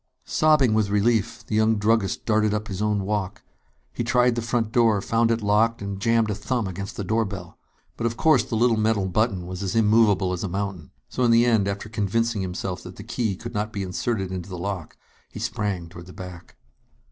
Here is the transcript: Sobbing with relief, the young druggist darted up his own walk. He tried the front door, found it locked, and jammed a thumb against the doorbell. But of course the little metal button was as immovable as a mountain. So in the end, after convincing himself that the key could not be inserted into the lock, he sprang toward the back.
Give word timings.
Sobbing 0.25 0.73
with 0.73 0.89
relief, 0.89 1.45
the 1.45 1.53
young 1.53 1.75
druggist 1.75 2.25
darted 2.25 2.55
up 2.55 2.69
his 2.69 2.81
own 2.81 3.03
walk. 3.03 3.43
He 3.93 4.03
tried 4.03 4.33
the 4.33 4.41
front 4.41 4.71
door, 4.71 4.99
found 4.99 5.29
it 5.29 5.43
locked, 5.43 5.79
and 5.79 5.99
jammed 5.99 6.31
a 6.31 6.33
thumb 6.33 6.65
against 6.67 6.97
the 6.97 7.03
doorbell. 7.03 7.55
But 7.97 8.07
of 8.07 8.17
course 8.17 8.43
the 8.43 8.55
little 8.55 8.77
metal 8.77 9.05
button 9.07 9.45
was 9.45 9.61
as 9.61 9.75
immovable 9.75 10.33
as 10.33 10.43
a 10.43 10.49
mountain. 10.49 10.89
So 11.07 11.21
in 11.23 11.29
the 11.29 11.45
end, 11.45 11.67
after 11.67 11.87
convincing 11.87 12.41
himself 12.41 12.81
that 12.81 12.95
the 12.95 13.03
key 13.03 13.35
could 13.35 13.53
not 13.53 13.71
be 13.71 13.83
inserted 13.83 14.31
into 14.31 14.49
the 14.49 14.57
lock, 14.57 14.97
he 15.29 15.37
sprang 15.39 15.87
toward 15.87 16.07
the 16.07 16.13
back. 16.13 16.55